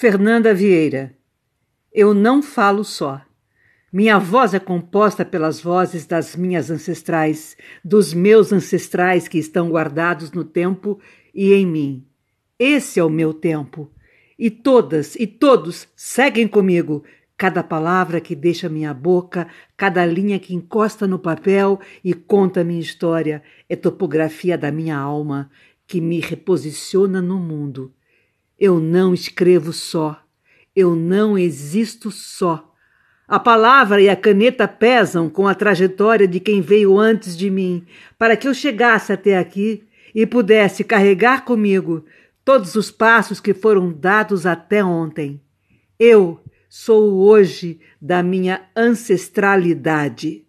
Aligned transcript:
Fernanda 0.00 0.54
Vieira. 0.54 1.12
Eu 1.92 2.14
não 2.14 2.40
falo 2.40 2.84
só. 2.84 3.20
Minha 3.92 4.16
voz 4.16 4.54
é 4.54 4.60
composta 4.60 5.24
pelas 5.24 5.60
vozes 5.60 6.06
das 6.06 6.36
minhas 6.36 6.70
ancestrais, 6.70 7.56
dos 7.84 8.14
meus 8.14 8.52
ancestrais 8.52 9.26
que 9.26 9.38
estão 9.38 9.68
guardados 9.68 10.30
no 10.30 10.44
tempo 10.44 11.00
e 11.34 11.52
em 11.52 11.66
mim. 11.66 12.06
Esse 12.56 13.00
é 13.00 13.04
o 13.04 13.10
meu 13.10 13.34
tempo. 13.34 13.90
E 14.38 14.50
todas 14.52 15.16
e 15.16 15.26
todos 15.26 15.88
seguem 15.96 16.46
comigo. 16.46 17.02
Cada 17.36 17.64
palavra 17.64 18.20
que 18.20 18.36
deixa 18.36 18.68
minha 18.68 18.94
boca, 18.94 19.48
cada 19.76 20.06
linha 20.06 20.38
que 20.38 20.54
encosta 20.54 21.08
no 21.08 21.18
papel 21.18 21.80
e 22.04 22.14
conta 22.14 22.62
minha 22.62 22.78
história 22.78 23.42
é 23.68 23.74
topografia 23.74 24.56
da 24.56 24.70
minha 24.70 24.96
alma 24.96 25.50
que 25.88 26.00
me 26.00 26.20
reposiciona 26.20 27.20
no 27.20 27.40
mundo. 27.40 27.92
Eu 28.58 28.80
não 28.80 29.14
escrevo 29.14 29.72
só. 29.72 30.20
Eu 30.74 30.96
não 30.96 31.38
existo 31.38 32.10
só. 32.10 32.74
A 33.28 33.38
palavra 33.38 34.00
e 34.00 34.08
a 34.08 34.16
caneta 34.16 34.66
pesam 34.66 35.28
com 35.28 35.46
a 35.46 35.54
trajetória 35.54 36.26
de 36.26 36.40
quem 36.40 36.60
veio 36.60 36.98
antes 36.98 37.36
de 37.36 37.50
mim, 37.50 37.86
para 38.18 38.36
que 38.36 38.48
eu 38.48 38.54
chegasse 38.54 39.12
até 39.12 39.36
aqui 39.36 39.86
e 40.14 40.26
pudesse 40.26 40.82
carregar 40.82 41.44
comigo 41.44 42.04
todos 42.44 42.74
os 42.74 42.90
passos 42.90 43.38
que 43.38 43.52
foram 43.52 43.92
dados 43.92 44.46
até 44.46 44.82
ontem. 44.82 45.40
Eu 45.98 46.40
sou 46.68 47.18
hoje 47.18 47.78
da 48.00 48.22
minha 48.22 48.62
ancestralidade. 48.74 50.47